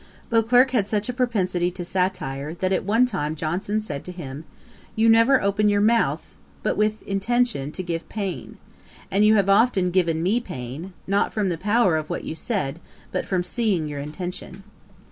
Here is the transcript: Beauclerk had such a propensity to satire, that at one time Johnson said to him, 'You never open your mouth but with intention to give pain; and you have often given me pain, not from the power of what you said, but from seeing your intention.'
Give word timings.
Beauclerk 0.31 0.71
had 0.71 0.87
such 0.89 1.09
a 1.09 1.13
propensity 1.13 1.69
to 1.69 1.85
satire, 1.85 2.55
that 2.55 2.73
at 2.73 2.83
one 2.83 3.05
time 3.05 3.35
Johnson 3.35 3.79
said 3.81 4.03
to 4.05 4.11
him, 4.11 4.45
'You 4.95 5.07
never 5.07 5.39
open 5.43 5.69
your 5.69 5.79
mouth 5.79 6.35
but 6.63 6.75
with 6.75 7.03
intention 7.03 7.71
to 7.71 7.83
give 7.83 8.09
pain; 8.09 8.57
and 9.11 9.23
you 9.23 9.35
have 9.35 9.47
often 9.47 9.91
given 9.91 10.23
me 10.23 10.39
pain, 10.39 10.93
not 11.05 11.33
from 11.35 11.49
the 11.49 11.55
power 11.55 11.97
of 11.97 12.09
what 12.09 12.23
you 12.23 12.33
said, 12.33 12.79
but 13.11 13.27
from 13.27 13.43
seeing 13.43 13.87
your 13.87 13.99
intention.' 13.99 14.63